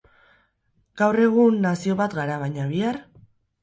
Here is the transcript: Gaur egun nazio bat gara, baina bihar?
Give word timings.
Gaur 1.03 1.21
egun 1.27 1.63
nazio 1.69 2.01
bat 2.03 2.19
gara, 2.19 2.43
baina 2.47 2.71
bihar? 2.77 3.03